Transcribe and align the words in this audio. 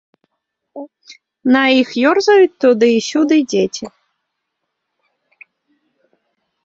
На 1.55 1.61
іх 1.81 1.89
ёрзаюць 2.11 2.51
туды 2.65 2.87
і 2.97 3.01
сюды 3.09 3.37
дзеці. 3.55 3.85